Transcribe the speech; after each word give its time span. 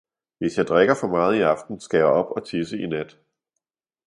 Hvis 0.37 0.57
jeg 0.57 0.65
drikker 0.67 0.95
for 0.95 1.07
meget 1.07 1.35
i 1.35 1.41
aften, 1.41 1.79
skal 1.79 1.97
jeg 1.97 2.05
op 2.07 2.25
og 2.31 2.47
tisse 2.47 2.77
i 2.79 2.87
nat. 2.87 3.17